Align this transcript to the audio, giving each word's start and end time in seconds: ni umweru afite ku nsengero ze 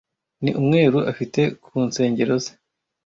ni 0.43 0.51
umweru 0.59 0.99
afite 1.11 1.41
ku 1.63 1.73
nsengero 1.87 2.33
ze 2.43 2.51